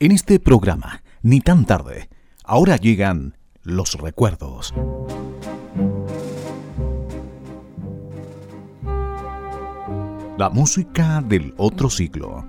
En 0.00 0.10
este 0.10 0.40
programa, 0.40 1.04
ni 1.22 1.40
tan 1.40 1.66
tarde, 1.66 2.08
ahora 2.42 2.76
llegan 2.76 3.36
los 3.62 3.92
recuerdos. 3.94 4.74
La 10.36 10.50
música 10.50 11.22
del 11.24 11.54
otro 11.58 11.88
siglo. 11.90 12.44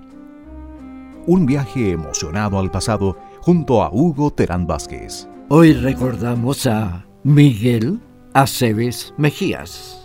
Un 1.28 1.46
viaje 1.46 1.92
emocionado 1.92 2.58
al 2.58 2.72
pasado 2.72 3.16
junto 3.42 3.84
a 3.84 3.90
Hugo 3.92 4.32
Terán 4.32 4.66
Vázquez. 4.66 5.28
Hoy 5.48 5.72
recordamos 5.72 6.66
a 6.66 7.06
Miguel 7.22 8.00
Aceves 8.34 9.14
Mejías. 9.16 10.04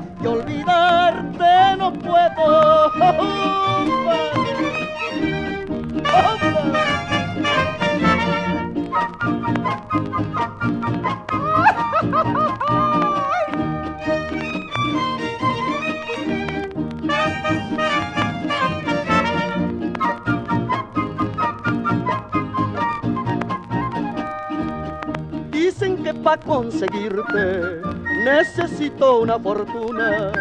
y 0.21 0.27
olvidarte 0.27 1.77
no 1.77 1.93
puedo. 1.93 2.91
para 26.23 26.41
conseguirte 26.41 27.81
necesito 28.23 29.21
una 29.21 29.39
fortuna 29.39 30.31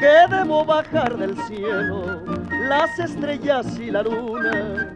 que 0.00 0.34
debo 0.34 0.64
bajar 0.64 1.16
del 1.16 1.36
cielo 1.42 2.22
las 2.68 2.98
estrellas 2.98 3.66
y 3.78 3.90
la 3.90 4.02
luna. 4.02 4.94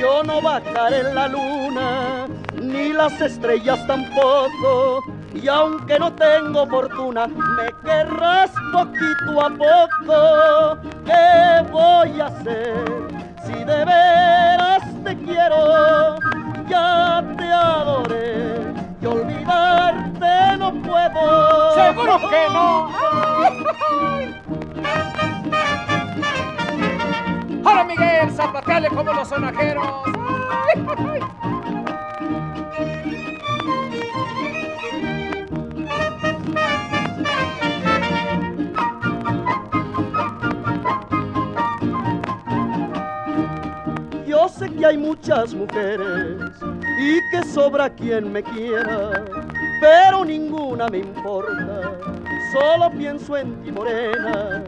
Yo 0.00 0.22
no 0.22 0.40
bajaré 0.40 1.02
la 1.14 1.28
luna 1.28 2.26
ni 2.60 2.92
las 2.92 3.20
estrellas 3.20 3.86
tampoco. 3.86 5.04
Y 5.34 5.46
aunque 5.48 5.98
no 5.98 6.12
tengo 6.14 6.66
fortuna, 6.66 7.26
me 7.26 7.68
querrás 7.84 8.50
poquito 8.72 9.40
a 9.40 9.50
poco. 9.50 10.90
¿Qué 11.04 11.70
voy 11.70 12.20
a 12.20 12.26
hacer 12.26 12.84
si 13.44 13.52
de 13.52 13.84
veras 13.84 14.82
te 15.04 15.16
quiero? 15.18 16.16
Ya 16.68 17.22
te 17.36 17.44
adoré 17.44 18.72
y 19.02 19.06
olvidarte 19.06 19.49
no 20.72 20.82
puedo. 20.82 21.74
Seguro 21.74 22.18
que 22.28 22.48
no. 22.52 22.90
Hola 27.64 27.84
Miguel, 27.84 28.30
zapateale 28.32 28.88
como 28.88 29.12
los 29.12 29.28
sonajeros. 29.28 29.86
Yo 44.26 44.48
sé 44.48 44.70
que 44.70 44.86
hay 44.86 44.96
muchas 44.96 45.52
mujeres 45.54 46.52
y 46.98 47.30
que 47.30 47.44
sobra 47.44 47.90
quien 47.90 48.32
me 48.32 48.42
quiera, 48.42 49.24
pero 49.80 50.24
ninguna 50.24 50.88
me 50.88 50.98
importa, 50.98 51.92
solo 52.52 52.90
pienso 52.90 53.36
en 53.36 53.62
ti 53.62 53.72
morena, 53.72 54.62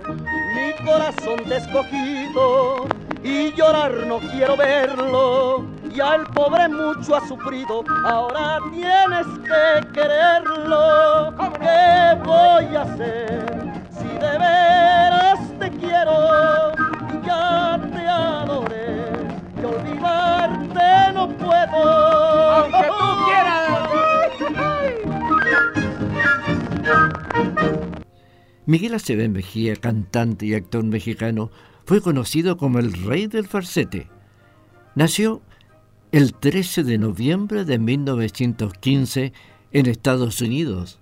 mi 0.55 0.85
corazón 0.85 1.45
te 1.47 1.57
escogido 1.57 2.87
y 3.23 3.53
llorar 3.53 3.93
no 4.07 4.19
quiero 4.19 4.57
verlo. 4.57 5.65
Ya 5.95 6.15
el 6.15 6.23
pobre 6.29 6.69
mucho 6.69 7.17
ha 7.17 7.29
sufrido, 7.29 7.85
ahora 8.07 8.59
tienes 8.73 9.27
que 9.45 9.93
quererlo. 9.93 11.35
¿Qué 11.61 12.17
voy 12.25 12.75
a 12.75 12.83
hacer 12.83 13.45
si 13.91 14.09
de 14.19 14.39
veras 14.39 15.39
te 15.59 15.71
quiero? 15.73 16.73
Ya 17.27 17.79
te 17.93 18.09
adoré 18.09 19.05
y 19.61 19.65
olvidarte 19.65 21.13
no 21.13 21.29
puedo. 21.29 22.02
Miguel 28.65 28.95
Acevedo 28.95 29.31
Mejía, 29.31 29.77
cantante 29.77 30.47
y 30.47 30.55
actor 30.55 30.85
mexicano, 30.85 31.51
fue 31.85 32.01
conocido 32.01 32.57
como 32.57 32.79
el 32.79 32.93
rey 32.93 33.27
del 33.27 33.47
falsete. 33.47 34.09
Nació 34.95 35.43
el 36.13 36.35
13 36.35 36.85
de 36.85 36.99
noviembre 36.99 37.65
de 37.65 37.79
1915 37.79 39.33
en 39.73 39.87
Estados 39.87 40.41
Unidos, 40.41 41.01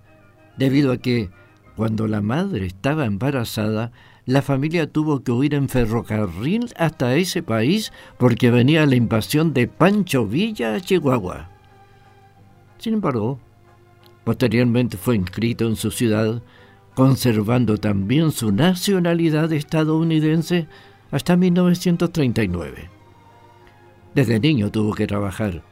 debido 0.57 0.93
a 0.93 0.99
que 0.99 1.31
cuando 1.77 2.07
la 2.07 2.21
madre 2.21 2.67
estaba 2.67 3.05
embarazada, 3.05 3.93
la 4.27 4.43
familia 4.43 4.87
tuvo 4.87 5.23
que 5.23 5.33
huir 5.33 5.55
en 5.55 5.69
ferrocarril 5.69 6.73
hasta 6.77 7.17
ese 7.17 7.43
país 7.43 7.93
porque 8.19 8.51
venía 8.51 8.87
la 8.87 8.95
invasión 8.95 9.53
de 9.53 9.67
Pancho 9.67 10.27
Villa 10.27 10.75
a 10.75 10.81
Chihuahua. 10.81 11.51
Sin 12.79 12.95
embargo, 12.95 13.41
posteriormente 14.25 14.97
fue 14.97 15.17
inscrito 15.17 15.67
en 15.67 15.77
su 15.77 15.91
ciudad, 15.91 16.43
conservando 17.01 17.79
también 17.79 18.31
su 18.31 18.53
nacionalidad 18.53 19.51
estadounidense 19.55 20.69
hasta 21.11 21.35
1939. 21.35 22.91
Desde 24.15 24.39
niño 24.39 24.71
tuvo 24.71 24.93
que 24.93 25.07
trabajar, 25.07 25.63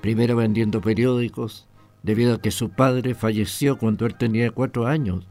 primero 0.00 0.34
vendiendo 0.34 0.80
periódicos, 0.80 1.66
debido 2.02 2.36
a 2.36 2.40
que 2.40 2.50
su 2.50 2.70
padre 2.70 3.14
falleció 3.14 3.76
cuando 3.76 4.06
él 4.06 4.14
tenía 4.14 4.50
cuatro 4.50 4.86
años. 4.86 5.26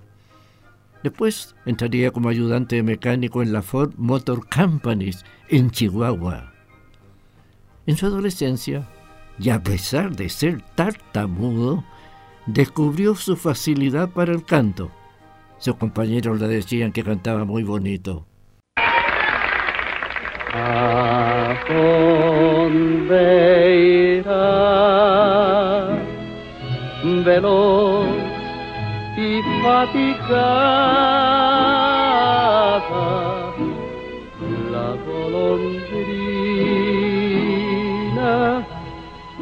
Después 1.01 1.55
entraría 1.65 2.11
como 2.11 2.29
ayudante 2.29 2.83
mecánico 2.83 3.41
en 3.41 3.51
la 3.51 3.63
Ford 3.63 3.95
Motor 3.97 4.47
Companies 4.47 5.25
en 5.49 5.71
Chihuahua. 5.71 6.53
En 7.87 7.97
su 7.97 8.05
adolescencia, 8.05 8.87
y 9.39 9.49
a 9.49 9.63
pesar 9.63 10.15
de 10.15 10.29
ser 10.29 10.61
tartamudo, 10.75 11.83
descubrió 12.45 13.15
su 13.15 13.35
facilidad 13.35 14.11
para 14.11 14.31
el 14.31 14.45
canto. 14.45 14.91
Sus 15.65 15.75
compañeros 15.77 16.39
le 16.39 16.47
decían 16.47 16.91
que 16.91 17.03
cantaba 17.03 17.43
muy 17.43 17.63
bonito. 17.63 18.27
¿A 20.53 21.55
dónde 21.67 23.17
irá 24.19 25.87
veloz 27.25 28.05
y 29.17 29.41
fatigada 29.63 30.45
la 34.71 34.89
golondrina 35.07 35.73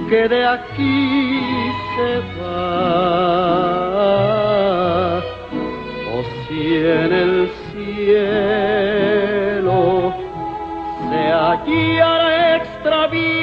que 0.07 0.29
de 0.29 0.45
aquí 0.47 1.41
se 1.97 2.11
va? 2.39 3.92
Si 6.53 6.69
en 6.75 7.11
el 7.11 7.49
cielo 7.71 8.53
se 11.09 11.21
hallara 11.33 12.57
extraviada 12.57 13.41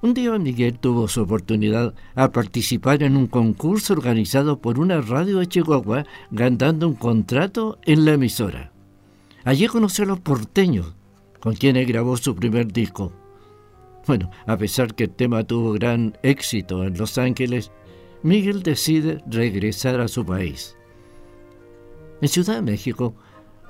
Un 0.00 0.14
día 0.14 0.38
Miguel 0.38 0.78
tuvo 0.78 1.08
su 1.08 1.22
oportunidad 1.22 1.92
a 2.14 2.30
participar 2.30 3.02
en 3.02 3.16
un 3.16 3.26
concurso 3.26 3.94
organizado 3.94 4.60
por 4.60 4.78
una 4.78 5.00
radio 5.00 5.38
de 5.38 5.48
Chihuahua, 5.48 6.04
ganando 6.30 6.86
un 6.86 6.94
contrato 6.94 7.78
en 7.84 8.04
la 8.04 8.12
emisora. 8.12 8.70
Allí 9.44 9.66
conoció 9.66 10.04
a 10.04 10.08
los 10.08 10.20
porteños, 10.20 10.94
con 11.40 11.54
quienes 11.54 11.88
grabó 11.88 12.16
su 12.16 12.36
primer 12.36 12.72
disco. 12.72 13.12
Bueno, 14.06 14.30
a 14.46 14.56
pesar 14.56 14.94
que 14.94 15.04
el 15.04 15.10
tema 15.10 15.42
tuvo 15.42 15.72
gran 15.72 16.16
éxito 16.22 16.84
en 16.84 16.96
Los 16.96 17.18
Ángeles, 17.18 17.72
Miguel 18.22 18.62
decide 18.62 19.20
regresar 19.26 20.00
a 20.00 20.06
su 20.06 20.24
país. 20.24 20.76
En 22.20 22.28
Ciudad 22.28 22.56
de 22.56 22.62
México, 22.62 23.14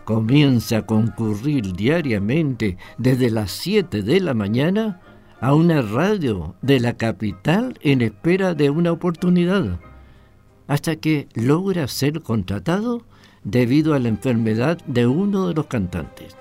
comienza 0.05 0.79
a 0.79 0.87
concurrir 0.87 1.73
diariamente 1.73 2.77
desde 2.99 3.31
las 3.31 3.51
7 3.51 4.03
de 4.03 4.21
la 4.21 4.35
mañana 4.35 5.01
a 5.41 5.55
una 5.55 5.83
radio 5.83 6.55
de 6.63 6.81
la 6.81 6.97
capital 6.97 7.79
en 7.83 8.03
espera 8.03 8.55
de 8.55 8.71
una 8.71 8.93
oportunidad, 8.93 9.79
hasta 10.67 10.97
que 10.97 11.29
logra 11.35 11.87
ser 11.89 12.21
contratado 12.23 13.03
debido 13.45 13.95
a 13.95 13.99
la 13.99 14.09
enfermedad 14.09 14.79
de 14.87 15.07
uno 15.07 15.49
de 15.49 15.55
los 15.55 15.67
cantantes. 15.67 16.37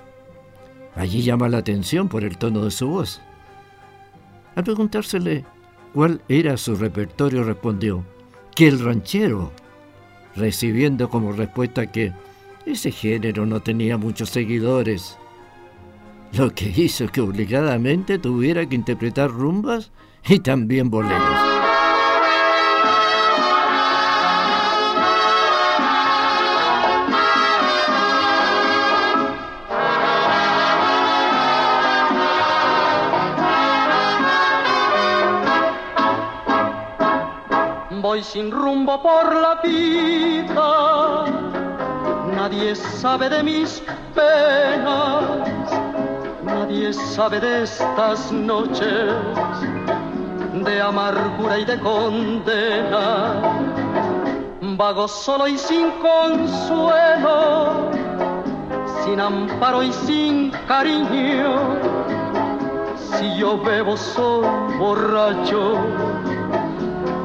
Allí 0.96 1.22
llama 1.22 1.48
la 1.48 1.58
atención 1.58 2.08
por 2.08 2.24
el 2.24 2.36
tono 2.36 2.64
de 2.64 2.70
su 2.70 2.88
voz. 2.88 3.20
Al 4.56 4.64
preguntársele 4.64 5.44
cuál 5.94 6.20
era 6.28 6.56
su 6.56 6.74
repertorio, 6.74 7.44
respondió 7.44 8.04
que 8.54 8.66
el 8.66 8.80
ranchero, 8.80 9.52
recibiendo 10.34 11.08
como 11.08 11.32
respuesta 11.32 11.92
que 11.92 12.12
ese 12.66 12.90
género 12.90 13.46
no 13.46 13.60
tenía 13.60 13.96
muchos 13.96 14.30
seguidores, 14.30 15.16
lo 16.32 16.54
que 16.54 16.72
hizo 16.76 17.06
que 17.08 17.20
obligadamente 17.20 18.18
tuviera 18.18 18.66
que 18.66 18.74
interpretar 18.74 19.30
rumbas 19.30 19.90
y 20.26 20.40
también 20.40 20.90
boleros. 20.90 21.58
Voy 38.00 38.22
sin 38.22 38.50
rumbo 38.50 39.02
por 39.02 39.34
la 39.34 39.60
vida, 39.62 41.26
nadie 42.34 42.74
sabe 42.74 43.28
de 43.28 43.42
mis 43.42 43.82
penas, 44.14 45.47
nadie 46.68 46.92
sabe 46.92 47.40
de 47.40 47.62
estas 47.62 48.30
noches 48.30 49.14
de 50.52 50.80
amargura 50.82 51.58
y 51.58 51.64
de 51.64 51.78
condena. 51.80 53.40
Vago 54.76 55.08
solo 55.08 55.48
y 55.48 55.56
sin 55.56 55.90
consuelo, 55.92 57.90
sin 59.04 59.18
amparo 59.18 59.82
y 59.82 59.92
sin 59.92 60.50
cariño. 60.66 61.78
Si 62.96 63.36
yo 63.38 63.58
bebo 63.58 63.96
soy 63.96 64.46
borracho 64.78 65.78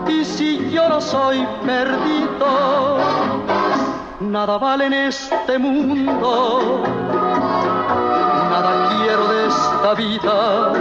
y 0.08 0.24
si 0.24 0.72
yo 0.72 0.88
no 0.88 1.02
soy 1.02 1.46
perdido, 1.66 2.98
nada 4.22 4.58
vale 4.58 4.86
en 4.86 4.94
este 4.94 5.58
mundo, 5.60 6.82
nada 8.50 8.90
quiero 9.04 9.33
esta 9.54 9.94
vida. 9.96 10.72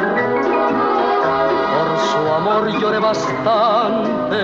Por 1.73 1.89
su 2.09 2.23
amor 2.39 2.63
lloré 2.81 2.99
bastante, 2.99 4.41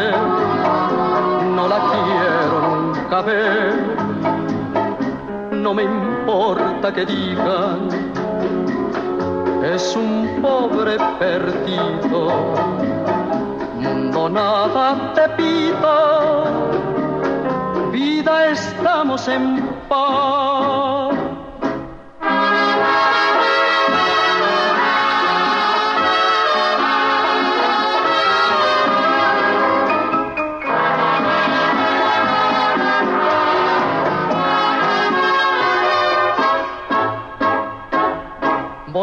no 1.57 1.69
la 1.69 1.79
quiero 1.91 2.57
nunca 2.77 3.21
ver. 3.23 3.73
No 5.53 5.75
me 5.75 5.83
importa 5.83 6.93
que 6.93 7.05
digan, 7.05 7.89
es 9.63 9.97
un 9.97 10.41
pobre 10.41 10.97
perdido 11.19 12.89
mundo 13.81 14.29
nada 14.29 15.13
te 15.15 15.29
pido, 15.31 16.45
vida 17.93 18.51
estamos 18.51 19.29
en 19.29 19.69
paz. 19.89 20.88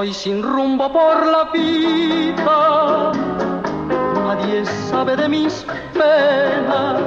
Voy 0.06 0.14
sin 0.14 0.44
rumbo 0.44 0.88
por 0.94 1.26
la 1.26 1.46
vida 1.46 3.12
Nadie 4.24 4.64
sabe 4.64 5.16
de 5.16 5.28
mis 5.28 5.66
penas, 5.94 7.02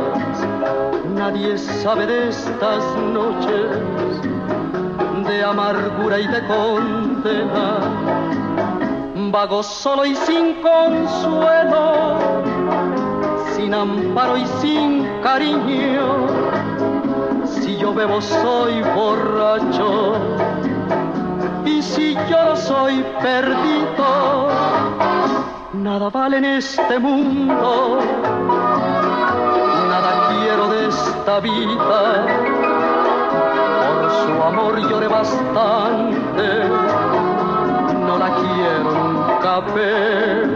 nadie 1.15 1.57
sabe 1.59 2.07
de 2.07 2.31
estas 2.31 2.85
noches 3.15 4.21
de 5.29 5.45
amargura 5.45 6.19
y 6.19 6.27
de 6.27 6.45
condena. 6.49 7.79
Vago 9.31 9.63
solo 9.63 10.05
y 10.05 10.17
sin 10.17 10.55
consuelo, 10.55 12.19
sin 13.55 13.75
amparo 13.75 14.37
y 14.39 14.47
sin 14.61 15.07
cariño. 15.23 16.27
Si 17.45 17.77
yo 17.77 17.95
bebo 17.95 18.21
soy 18.21 18.83
borracho 18.97 20.38
y 21.69 21.83
si 21.83 22.15
yo 22.31 22.57
soy 22.57 23.05
perdido 23.21 24.49
Nada 25.75 26.09
vale 26.11 26.39
en 26.39 26.45
este 26.45 26.99
mundo, 26.99 27.99
nada 29.89 30.29
quiero 30.29 30.69
de 30.69 30.89
esta 30.89 31.41
vida. 31.41 32.27
Por 33.87 34.11
su 34.11 34.43
amor 34.43 34.89
lloré 34.89 35.09
bastante, 35.09 36.69
no 38.07 38.19
la 38.19 38.35
quiero 38.35 38.91
nunca 38.93 39.61
ver. 39.75 40.47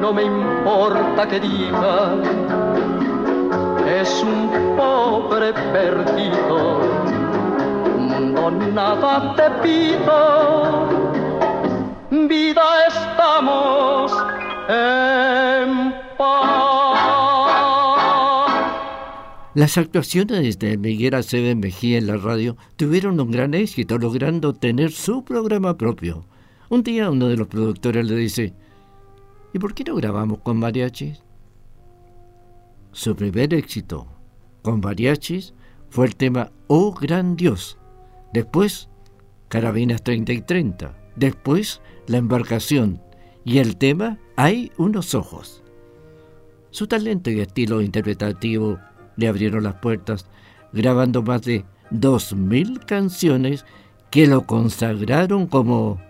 No 0.00 0.12
me 0.12 0.24
importa 0.24 1.26
que 1.28 1.40
digan, 1.40 2.22
es 3.86 4.22
un 4.22 4.76
pobre 4.76 5.52
perdido. 5.72 7.01
Mundo, 8.42 8.66
nada 8.72 9.36
te 9.36 9.48
pido 9.62 10.88
vida 12.28 12.62
estamos 12.88 14.12
en 14.68 15.92
paz. 16.18 16.90
Las 19.54 19.78
actuaciones 19.78 20.58
de 20.58 20.76
Miguel 20.76 21.14
Aceves 21.14 21.54
Mejía 21.54 21.98
en 21.98 22.08
la 22.08 22.16
radio 22.16 22.56
tuvieron 22.74 23.20
un 23.20 23.30
gran 23.30 23.54
éxito, 23.54 23.96
logrando 23.96 24.54
tener 24.54 24.90
su 24.90 25.24
programa 25.24 25.78
propio. 25.78 26.24
Un 26.68 26.82
día 26.82 27.10
uno 27.10 27.28
de 27.28 27.36
los 27.36 27.46
productores 27.46 28.04
le 28.06 28.16
dice, 28.16 28.54
¿y 29.52 29.60
por 29.60 29.72
qué 29.72 29.84
no 29.84 29.94
grabamos 29.94 30.40
con 30.40 30.58
mariachis? 30.58 31.22
Su 32.90 33.14
primer 33.14 33.54
éxito 33.54 34.08
con 34.62 34.80
mariachis 34.80 35.54
fue 35.90 36.06
el 36.06 36.16
tema 36.16 36.50
Oh 36.66 36.92
Gran 36.92 37.36
Dios. 37.36 37.78
Después, 38.32 38.88
Carabinas 39.48 40.02
30 40.02 40.32
y 40.32 40.40
30. 40.40 40.94
Después, 41.16 41.82
La 42.06 42.18
Embarcación. 42.18 43.02
Y 43.44 43.58
el 43.58 43.76
tema 43.76 44.18
Hay 44.36 44.72
unos 44.78 45.14
ojos. 45.14 45.62
Su 46.70 46.86
talento 46.86 47.30
y 47.30 47.40
estilo 47.40 47.82
interpretativo 47.82 48.78
le 49.16 49.28
abrieron 49.28 49.64
las 49.64 49.74
puertas, 49.74 50.26
grabando 50.72 51.22
más 51.22 51.42
de 51.42 51.64
2.000 51.90 52.84
canciones 52.86 53.66
que 54.10 54.26
lo 54.26 54.46
consagraron 54.46 55.46
como 55.46 56.00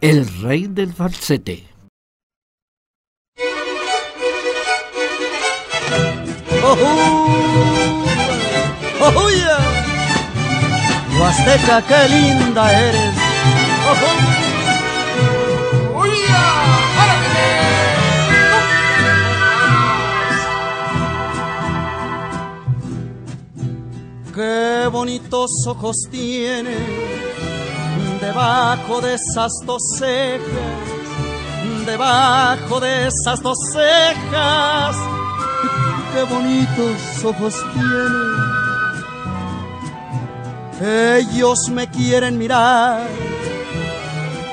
el 0.00 0.26
rey 0.42 0.66
del 0.66 0.92
falsete. 0.92 1.64
¡Oh, 6.66 6.76
oh, 6.80 7.33
Huasteca, 11.34 11.82
qué 11.82 12.08
linda 12.08 12.72
eres. 12.72 13.14
¡Oh, 13.88 13.96
¡Uy! 16.00 16.10
Qué 24.34 24.88
bonitos 24.90 25.50
ojos 25.66 25.96
tiene 26.10 26.76
debajo 28.20 29.00
de 29.00 29.14
esas 29.14 29.52
dos 29.64 29.82
cejas, 29.96 30.44
debajo 31.86 32.80
de 32.80 33.08
esas 33.08 33.40
dos 33.42 33.58
cejas. 33.72 34.96
Qué 36.12 36.22
bonitos 36.24 37.24
ojos 37.24 37.54
tiene. 37.74 38.53
Ellos 40.80 41.68
me 41.70 41.88
quieren 41.88 42.36
mirar, 42.36 43.06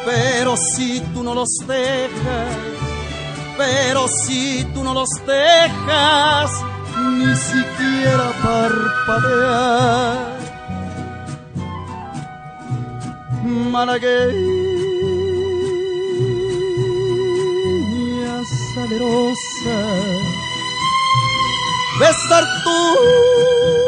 pero 0.06 0.56
si 0.56 1.00
tú 1.14 1.24
no 1.24 1.34
los 1.34 1.50
dejas, 1.66 2.58
pero 3.58 4.08
si 4.08 4.64
tú 4.74 4.84
no 4.84 4.94
los 4.94 5.10
dejas, 5.26 6.52
ni 7.18 7.36
siquiera 7.36 8.32
parpadear. 8.44 10.38
Malagueña 13.44 14.32
salerosa, 18.76 19.78
besar 22.00 22.46
tus 22.64 23.81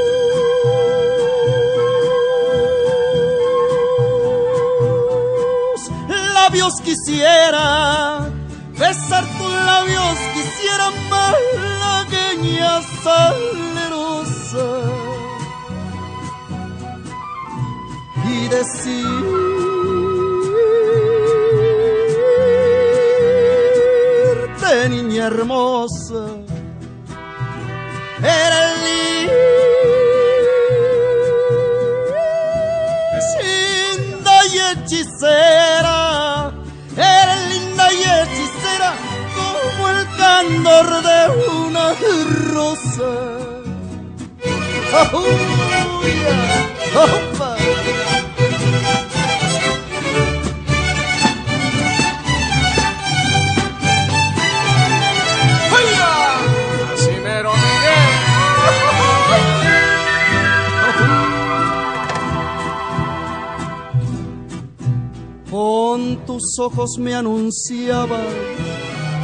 quisiera, 6.93 8.29
besar 8.77 9.25
tus 9.37 9.53
labios 9.65 10.17
quisiera 10.35 10.87
malagueña 11.09 12.81
salerosa 13.03 14.67
y 18.29 18.47
decirte 18.47 18.89
niña 24.89 25.23
hermosa 25.27 26.23
eres 28.21 28.71
linda 33.65 34.35
y 34.53 34.55
hechicera 34.59 36.12
de 41.01 41.19
una 41.51 41.93
rosa. 42.53 43.11
¡Oh, 65.55 66.17
tus 66.25 66.57
ojos 66.59 66.97
me 66.97 67.13
anunciabas 67.13 68.52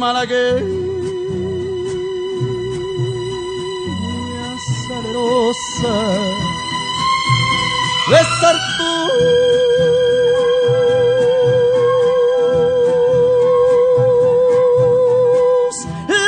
Malagueña 0.00 0.64
salerosa, 4.88 5.96
besar 8.08 8.56
tus 8.78 9.10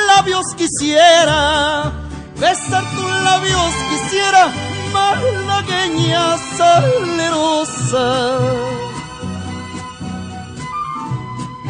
labios 0.06 0.46
quisiera, 0.54 1.92
besar 2.38 2.84
tus 2.94 3.10
labios 3.24 3.72
quisiera, 3.88 4.52
malagueña 4.92 6.36
salerosa. 6.58 8.06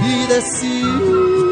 Y 0.04 0.26
decirte, 0.26 1.51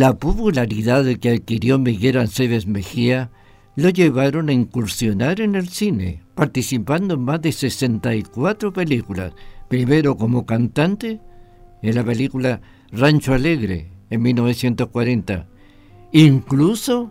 La 0.00 0.14
popularidad 0.14 1.04
que 1.20 1.28
adquirió 1.28 1.78
Miguel 1.78 2.16
Aceves 2.16 2.66
Mejía 2.66 3.30
lo 3.76 3.90
llevaron 3.90 4.48
a 4.48 4.54
incursionar 4.54 5.42
en 5.42 5.56
el 5.56 5.68
cine, 5.68 6.22
participando 6.34 7.12
en 7.12 7.20
más 7.20 7.42
de 7.42 7.52
64 7.52 8.72
películas, 8.72 9.34
primero 9.68 10.16
como 10.16 10.46
cantante 10.46 11.20
en 11.82 11.94
la 11.94 12.02
película 12.02 12.62
Rancho 12.90 13.34
Alegre 13.34 13.92
en 14.08 14.22
1940, 14.22 15.46
incluso 16.12 17.10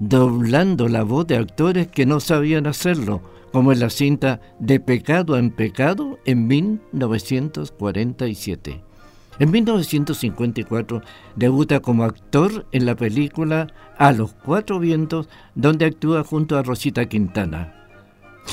doblando 0.00 0.88
la 0.88 1.04
voz 1.04 1.24
de 1.28 1.36
actores 1.36 1.86
que 1.86 2.04
no 2.04 2.18
sabían 2.18 2.66
hacerlo, 2.66 3.22
como 3.52 3.70
en 3.70 3.78
la 3.78 3.90
cinta 3.90 4.40
De 4.58 4.80
pecado 4.80 5.38
en 5.38 5.52
pecado 5.52 6.18
en 6.24 6.48
1947. 6.48 8.87
En 9.38 9.50
1954 9.50 11.02
debuta 11.36 11.80
como 11.80 12.04
actor 12.04 12.66
en 12.72 12.86
la 12.86 12.96
película 12.96 13.68
A 13.96 14.12
los 14.12 14.32
Cuatro 14.32 14.80
Vientos, 14.80 15.28
donde 15.54 15.86
actúa 15.86 16.24
junto 16.24 16.58
a 16.58 16.62
Rosita 16.62 17.06
Quintana. 17.06 17.74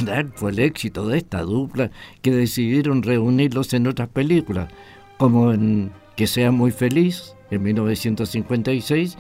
Tal 0.06 0.32
fue 0.36 0.52
el 0.52 0.60
éxito 0.60 1.08
de 1.08 1.18
esta 1.18 1.42
dupla 1.42 1.90
que 2.22 2.32
decidieron 2.32 3.02
reunirlos 3.02 3.74
en 3.74 3.88
otras 3.88 4.10
películas, 4.10 4.70
como 5.18 5.52
en 5.52 5.92
Que 6.16 6.28
sea 6.28 6.52
muy 6.52 6.72
feliz, 6.72 7.36
en 7.50 7.64
1956, 7.64 9.18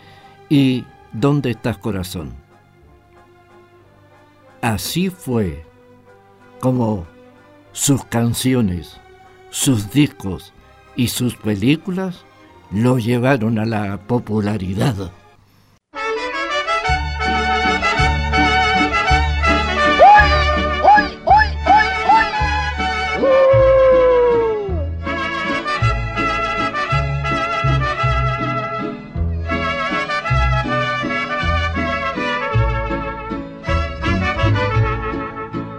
y 0.49 0.85
¿Dónde 1.17 1.51
estás 1.51 1.77
corazón? 1.77 2.33
Así 4.61 5.09
fue 5.09 5.63
como 6.59 7.07
sus 7.71 8.03
canciones, 8.03 8.99
sus 9.49 9.91
discos 9.91 10.51
y 10.95 11.09
sus 11.09 11.35
películas 11.35 12.23
lo 12.71 12.97
llevaron 12.97 13.59
a 13.59 13.65
la 13.65 13.97
popularidad. 13.97 15.11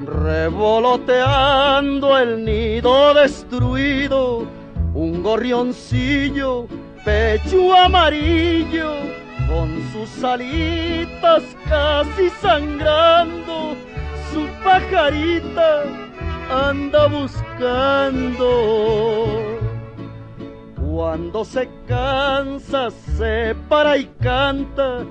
Revoloteando 0.05 2.19
el 2.19 2.45
nido 2.45 3.15
destruido 3.15 4.56
un 4.97 5.23
gorrioncillo, 5.23 6.67
pecho 7.05 7.75
amarillo, 7.75 8.95
con 9.47 9.69
sus 9.93 10.25
alitas 10.25 11.43
casi 11.69 12.31
sangrando, 12.41 13.76
su 14.33 14.49
pajarita 14.65 15.83
anda 16.50 17.09
buscando. 17.09 18.49
Cuando 20.76 21.45
se 21.45 21.69
cansa, 21.87 22.91
se 23.19 23.55
para 23.69 23.99
y 23.99 24.07
canta, 24.23 25.05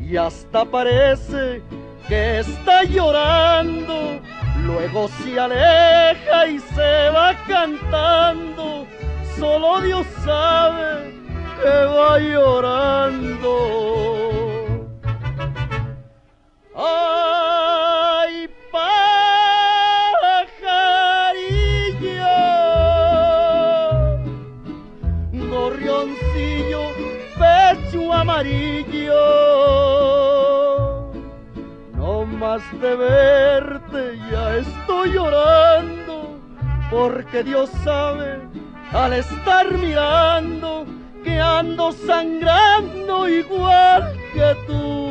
y 0.00 0.16
hasta 0.16 0.64
parece 0.64 1.60
que 2.08 2.38
está 2.38 2.84
llorando. 2.84 4.18
Luego 4.64 5.08
se 5.08 5.38
aleja 5.38 6.46
y 6.48 6.58
se 6.58 7.10
va 7.10 7.34
cantando 7.46 8.86
solo 9.38 9.80
Dios 9.80 10.06
sabe 10.24 11.12
que 11.62 11.84
va 11.86 12.18
llorando. 12.18 13.54
Ay, 16.74 18.48
pajarillo, 18.70 19.16
gorrioncillo, 25.50 26.82
pecho 27.38 28.12
amarillo. 28.12 29.24
No 31.94 32.24
más 32.26 32.62
de 32.80 32.96
verte 32.96 34.18
ya 34.30 34.56
estoy 34.56 35.12
llorando, 35.12 36.38
porque 36.90 37.42
Dios 37.42 37.70
sabe 37.82 38.55
al 38.92 39.12
estar 39.12 39.72
mirando 39.72 40.86
que 41.24 41.40
ando 41.40 41.92
sangrando 41.92 43.28
igual 43.28 44.16
que 44.32 44.56
tú. 44.66 45.05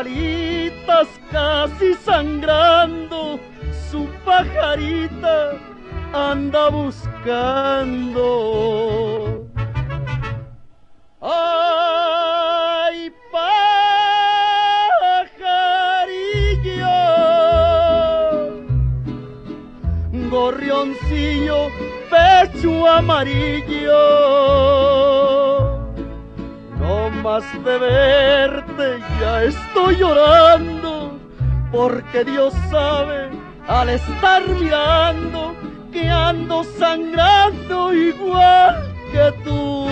Alitas 0.00 1.08
casi 1.30 1.94
sangrando, 2.04 3.38
su 3.90 4.06
pajarita 4.24 5.36
anda 6.12 6.68
buscando. 6.70 8.28
¡Ay, 11.20 13.12
pajarillo! 13.32 13.68
Gorrioncillo, 20.30 21.70
pecho 22.10 22.86
amarillo. 22.86 24.02
Más 27.24 27.42
de 27.64 27.78
verte 27.78 28.98
ya 29.18 29.44
estoy 29.44 29.96
llorando, 29.96 31.18
porque 31.72 32.22
Dios 32.22 32.52
sabe 32.70 33.30
al 33.66 33.88
estar 33.88 34.46
mirando 34.46 35.56
que 35.90 36.06
ando 36.06 36.62
sangrando 36.78 37.94
igual 37.94 38.94
que 39.10 39.32
tú. 39.42 39.86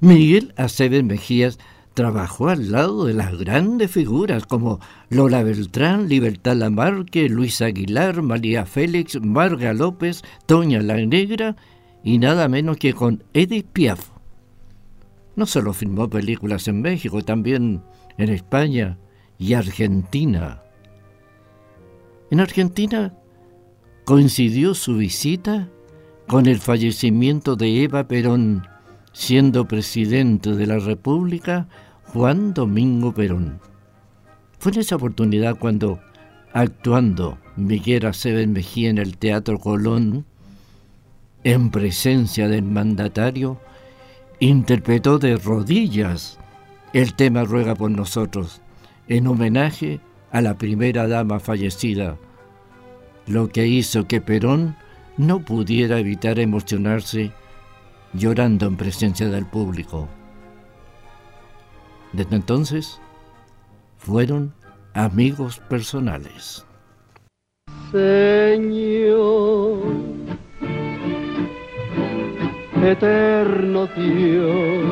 Miguel 0.00 0.52
Aceves 0.56 1.04
Mejías 1.04 1.60
Trabajó 1.96 2.50
al 2.50 2.72
lado 2.72 3.06
de 3.06 3.14
las 3.14 3.38
grandes 3.38 3.90
figuras 3.90 4.44
como 4.44 4.80
Lola 5.08 5.42
Beltrán, 5.42 6.10
Libertad 6.10 6.54
Lamarque, 6.54 7.30
Luis 7.30 7.62
Aguilar, 7.62 8.20
María 8.20 8.66
Félix, 8.66 9.18
Marga 9.22 9.72
López, 9.72 10.22
Toña 10.44 10.82
La 10.82 10.96
Negra 10.96 11.56
y 12.06 12.18
nada 12.18 12.46
menos 12.46 12.76
que 12.76 12.94
con 12.94 13.24
Edith 13.34 13.66
Piaf. 13.72 14.10
No 15.34 15.44
solo 15.44 15.72
filmó 15.72 16.08
películas 16.08 16.68
en 16.68 16.80
México, 16.80 17.20
también 17.22 17.82
en 18.16 18.28
España 18.28 18.96
y 19.38 19.54
Argentina. 19.54 20.62
En 22.30 22.38
Argentina 22.38 23.12
coincidió 24.04 24.74
su 24.74 24.98
visita 24.98 25.68
con 26.28 26.46
el 26.46 26.60
fallecimiento 26.60 27.56
de 27.56 27.82
Eva 27.82 28.06
Perón, 28.06 28.68
siendo 29.12 29.66
presidente 29.66 30.54
de 30.54 30.66
la 30.68 30.78
República 30.78 31.66
Juan 32.04 32.54
Domingo 32.54 33.12
Perón. 33.14 33.58
Fue 34.60 34.70
en 34.70 34.78
esa 34.78 34.94
oportunidad 34.94 35.58
cuando, 35.58 35.98
actuando 36.52 37.36
Miguel 37.56 38.06
Aceves 38.06 38.46
Mejía 38.46 38.90
en 38.90 38.98
el 38.98 39.18
Teatro 39.18 39.58
Colón, 39.58 40.24
en 41.46 41.70
presencia 41.70 42.48
del 42.48 42.64
mandatario, 42.64 43.60
interpretó 44.40 45.20
de 45.20 45.36
rodillas 45.36 46.40
el 46.92 47.14
tema 47.14 47.44
Ruega 47.44 47.76
por 47.76 47.92
nosotros, 47.92 48.60
en 49.06 49.28
homenaje 49.28 50.00
a 50.32 50.40
la 50.40 50.58
primera 50.58 51.06
dama 51.06 51.38
fallecida, 51.38 52.16
lo 53.28 53.48
que 53.48 53.68
hizo 53.68 54.08
que 54.08 54.20
Perón 54.20 54.74
no 55.18 55.38
pudiera 55.38 56.00
evitar 56.00 56.40
emocionarse 56.40 57.30
llorando 58.12 58.66
en 58.66 58.76
presencia 58.76 59.28
del 59.28 59.46
público. 59.46 60.08
Desde 62.12 62.34
entonces 62.34 63.00
fueron 63.98 64.52
amigos 64.94 65.60
personales. 65.60 66.66
Señor, 67.92 68.56
eterno 72.92 73.88
Dios, 73.96 74.84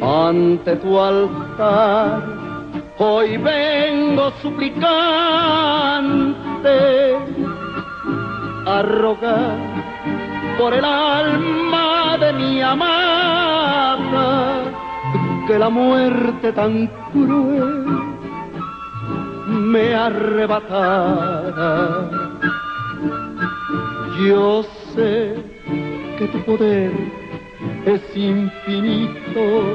ante 0.00 0.76
tu 0.76 0.98
altar 0.98 2.22
hoy 2.98 3.36
vengo 3.36 4.30
suplicante 4.42 4.78
a 8.66 8.82
rogar 8.82 9.56
por 10.58 10.74
el 10.74 10.84
alma 10.84 12.18
de 12.18 12.32
mi 12.34 12.62
amada 12.62 14.62
que 15.46 15.58
la 15.58 15.70
muerte 15.70 16.52
tan 16.52 16.86
cruel 17.12 17.84
me 19.46 19.94
arrebatara. 19.94 22.10
Yo 24.22 24.62
sé 24.94 25.49
que 26.20 26.28
tu 26.28 26.38
poder 26.44 26.92
es 27.86 28.02
infinito, 28.14 29.74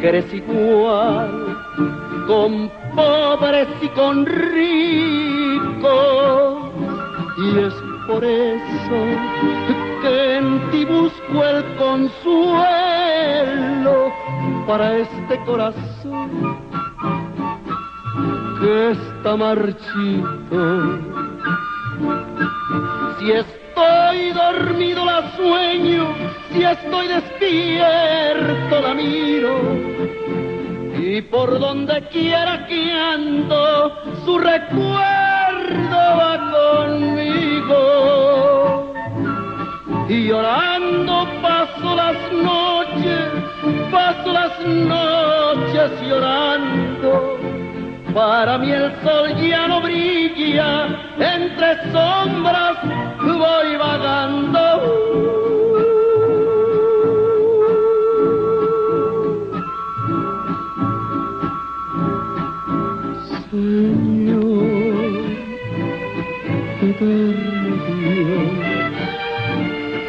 que 0.00 0.08
eres 0.08 0.32
igual 0.32 1.58
con 2.28 2.70
pobres 2.94 3.66
y 3.82 3.88
con 3.88 4.24
ricos, 4.24 5.90
y 7.36 7.58
es 7.58 7.74
por 8.06 8.24
eso 8.24 8.98
que 10.02 10.36
en 10.36 10.70
ti 10.70 10.84
busco 10.84 11.44
el 11.44 11.64
consuelo 11.74 12.52
para 14.68 14.98
este 14.98 15.36
corazón 15.44 16.30
que 18.60 18.92
está 18.92 19.34
marchito. 19.36 21.00
Si 23.18 23.32
estoy 23.74 24.30
dormido 24.30 25.04
la 25.04 25.34
sueño, 25.36 26.14
si 26.52 26.62
estoy 26.62 27.08
despierto 27.08 28.80
la 28.80 28.94
miro. 28.94 29.60
Y 30.96 31.20
por 31.22 31.58
donde 31.58 32.00
quiera 32.08 32.66
que 32.66 32.92
ando, 32.92 33.92
su 34.24 34.38
recuerdo 34.38 34.96
va 35.90 36.38
conmigo. 36.86 37.74
Y 40.08 40.28
llorando 40.28 41.26
paso 41.42 41.96
las 41.96 42.16
noches, 42.32 43.28
paso 43.90 44.32
las 44.32 44.60
noches 44.60 45.90
llorando 46.06 47.53
para 48.14 48.56
mí 48.58 48.70
el 48.70 48.92
sol 49.02 49.34
ya 49.36 49.66
no 49.66 49.80
brilla, 49.80 50.86
entre 51.18 51.92
sombras 51.92 52.76
voy 53.20 53.76
vagando. 53.76 54.60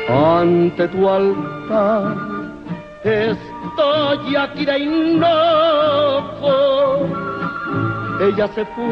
Ante 0.07 0.87
tu 0.87 1.09
altar 1.09 2.15
estoy 3.03 4.35
aquí 4.35 4.65
de 4.65 4.75
enojo 4.75 6.74
ella 8.21 8.47
se 8.53 8.65
fue 8.65 8.85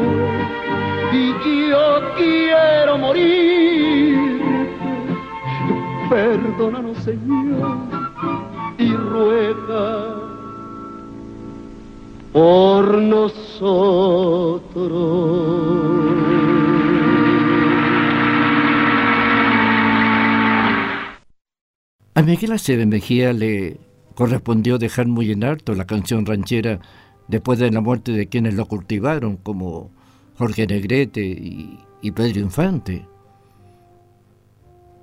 y 1.12 1.70
yo 1.70 2.00
quiero 2.16 2.98
morir. 2.98 4.40
Perdónanos, 6.10 6.98
Señor, 6.98 7.76
y 8.78 8.92
ruega 8.92 10.14
por 12.32 12.98
nosotros. 12.98 14.04
A 22.16 22.22
Miguel 22.22 22.52
Acevedo 22.52 22.86
Mejía 22.86 23.32
le 23.32 23.78
correspondió 24.14 24.78
dejar 24.78 25.06
muy 25.08 25.32
en 25.32 25.42
alto 25.44 25.74
la 25.74 25.84
canción 25.84 26.26
ranchera 26.26 26.80
después 27.28 27.58
de 27.58 27.70
la 27.70 27.80
muerte 27.80 28.12
de 28.12 28.26
quienes 28.28 28.54
lo 28.54 28.66
cultivaron, 28.66 29.36
como 29.36 29.90
Jorge 30.36 30.66
Negrete 30.66 31.24
y, 31.24 31.78
Pedro 32.10 32.40
Infante. 32.40 33.06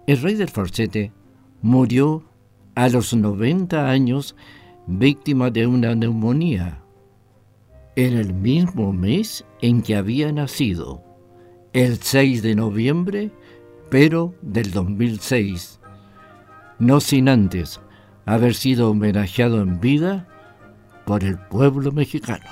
El 0.06 0.22
rey 0.22 0.36
del 0.36 0.50
falsete 0.50 1.12
murió 1.62 2.24
a 2.76 2.90
los 2.90 3.14
90 3.14 3.90
años 3.90 4.36
víctima 4.88 5.50
de 5.50 5.68
una 5.68 5.96
neumonía, 5.96 6.82
en 7.96 8.18
el 8.18 8.34
mismo 8.34 8.94
mes 8.94 9.46
en 9.62 9.82
que 9.82 9.96
había 9.96 10.32
nacido, 10.32 11.04
el 11.74 11.98
6 11.98 12.42
de 12.42 12.56
noviembre, 12.56 13.32
pero 13.90 14.36
del 14.42 14.72
2006, 14.72 15.80
no 16.80 17.00
sin 17.00 17.30
antes 17.30 17.80
haber 18.26 18.54
sido 18.54 18.92
homenajeado 18.92 19.62
en 19.62 19.80
vida 19.80 20.28
por 21.06 21.24
el 21.24 21.38
pueblo 21.38 21.92
mexicano. 21.92 22.46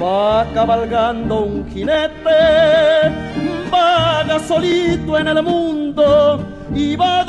Va 0.00 0.46
cabalgando 0.54 1.44
un 1.44 1.68
jinete, 1.68 2.40
vaga 3.70 4.38
solito 4.38 5.18
en 5.18 5.28
el 5.28 5.42
mundo 5.42 6.40
y 6.74 6.96
va 6.96 7.24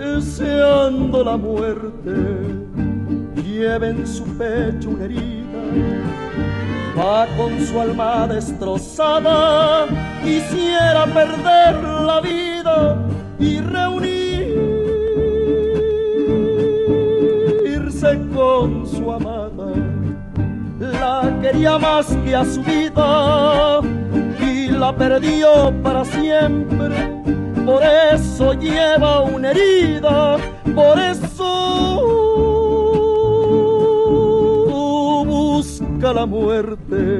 deseando 0.00 1.24
la 1.24 1.36
muerte. 1.36 2.14
Lleva 3.42 3.88
en 3.88 4.06
su 4.06 4.24
pecho 4.36 4.90
una 4.90 5.04
herida, 5.04 5.62
va 6.98 7.26
con 7.36 7.60
su 7.60 7.80
alma 7.80 8.26
destrozada, 8.26 9.86
quisiera 10.22 11.06
perder 11.06 11.82
la 11.82 12.20
vida 12.20 12.96
y 13.38 13.60
reunir 13.60 14.03
su 18.86 19.10
amada, 19.10 19.72
la 20.78 21.38
quería 21.40 21.78
más 21.78 22.06
que 22.24 22.36
a 22.36 22.44
su 22.44 22.62
vida 22.62 23.80
y 24.40 24.68
la 24.68 24.94
perdió 24.94 25.72
para 25.82 26.04
siempre. 26.04 26.94
Por 27.64 27.82
eso 28.12 28.52
lleva 28.54 29.22
una 29.22 29.50
herida, 29.52 30.36
por 30.74 30.98
eso 30.98 32.14
busca 35.24 36.12
la 36.12 36.26
muerte. 36.26 37.13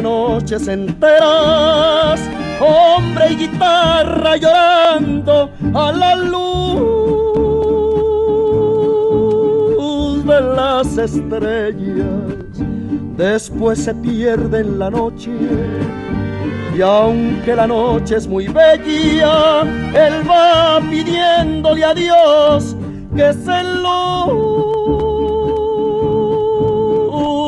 Noches 0.00 0.68
enteras, 0.68 2.20
hombre 2.60 3.32
y 3.32 3.36
guitarra 3.36 4.36
llorando 4.36 5.50
a 5.74 5.92
la 5.92 6.14
luz 6.16 7.08
de 10.24 10.40
las 10.40 10.96
estrellas. 10.98 12.06
Después 13.16 13.84
se 13.84 13.94
pierde 13.94 14.60
en 14.60 14.78
la 14.78 14.90
noche. 14.90 15.30
Y 16.76 16.82
aunque 16.82 17.56
la 17.56 17.66
noche 17.66 18.16
es 18.16 18.28
muy 18.28 18.46
bella, 18.46 19.62
él 19.62 20.28
va 20.28 20.80
pidiéndole 20.88 21.84
a 21.84 21.94
Dios 21.94 22.76
que 23.16 23.32
se 23.32 23.62
lo 23.82 24.98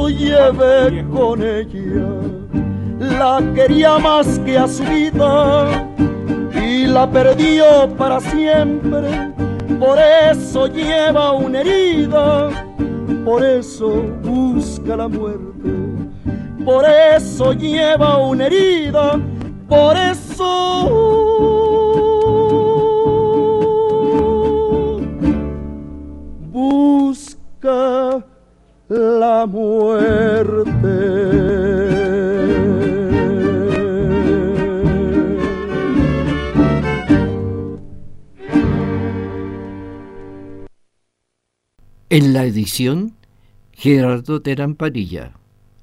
lleve 0.09 1.05
con 1.13 1.43
ella. 1.43 2.10
La 3.21 3.39
quería 3.55 3.99
más 3.99 4.39
que 4.47 4.57
a 4.57 4.67
su 4.67 4.83
vida 4.83 5.87
y 6.55 6.87
la 6.87 7.07
perdió 7.07 7.95
para 7.99 8.19
siempre, 8.19 9.11
por 9.79 9.99
eso 9.99 10.67
lleva 10.69 11.33
una 11.33 11.61
herida, 11.61 12.49
por 13.23 13.45
eso 13.45 14.05
busca 14.23 14.97
la 14.97 15.07
muerte, 15.07 15.71
por 16.65 16.87
eso 16.87 17.53
lleva 17.53 18.17
una 18.17 18.47
herida, 18.47 19.21
por 19.69 19.99
eso 19.99 20.89
busca 26.51 28.25
la 28.89 29.45
muerte. 29.45 30.70
En 42.13 42.33
la 42.33 42.43
edición, 42.43 43.15
Gerardo 43.71 44.43
Terán 44.43 44.75
Padilla. 44.75 45.31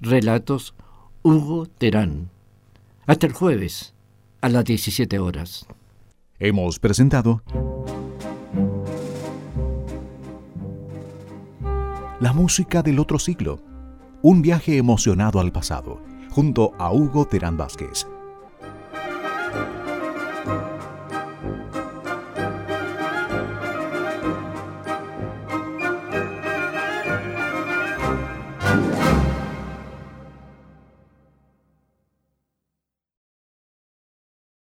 Relatos, 0.01 0.75
Hugo 1.23 1.67
Terán. 1.67 2.29
Hasta 3.05 3.27
el 3.27 3.31
jueves, 3.31 3.93
a 4.41 4.49
las 4.49 4.65
17 4.65 5.19
horas. 5.19 5.65
Hemos 6.37 6.79
presentado 6.79 7.43
La 12.19 12.33
música 12.33 12.83
del 12.83 12.99
otro 12.99 13.19
siglo. 13.19 13.61
Un 14.21 14.41
viaje 14.41 14.75
emocionado 14.75 15.39
al 15.39 15.53
pasado, 15.53 16.01
junto 16.29 16.73
a 16.77 16.91
Hugo 16.91 17.25
Terán 17.25 17.55
Vázquez 17.55 18.05